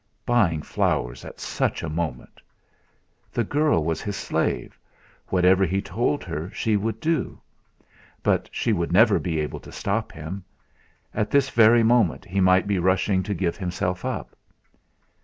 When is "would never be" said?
8.73-9.39